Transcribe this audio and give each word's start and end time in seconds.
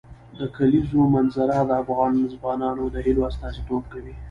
د 0.39 0.41
کلیزو 0.55 1.01
منظره 1.15 1.57
د 1.65 1.71
افغان 1.83 2.13
ځوانانو 2.33 2.83
د 2.93 2.95
هیلو 3.05 3.21
استازیتوب 3.29 3.83
کوي. 3.93 4.13